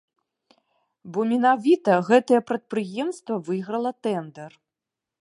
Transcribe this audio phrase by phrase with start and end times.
[1.17, 4.51] Бо менавіта гэтае прадпрыемства выйграла тэндэр.